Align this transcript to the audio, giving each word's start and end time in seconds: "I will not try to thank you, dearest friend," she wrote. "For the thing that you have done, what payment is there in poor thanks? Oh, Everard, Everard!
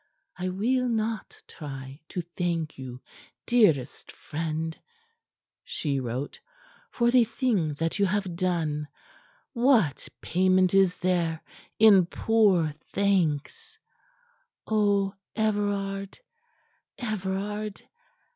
"I 0.35 0.49
will 0.49 0.89
not 0.89 1.43
try 1.47 2.01
to 2.09 2.21
thank 2.23 2.79
you, 2.79 3.03
dearest 3.45 4.11
friend," 4.11 4.75
she 5.63 5.99
wrote. 5.99 6.39
"For 6.89 7.11
the 7.11 7.23
thing 7.23 7.75
that 7.75 7.99
you 7.99 8.07
have 8.07 8.35
done, 8.35 8.87
what 9.53 10.09
payment 10.19 10.73
is 10.73 10.97
there 10.97 11.43
in 11.77 12.07
poor 12.07 12.73
thanks? 12.91 13.77
Oh, 14.65 15.13
Everard, 15.35 16.17
Everard! 16.97 17.83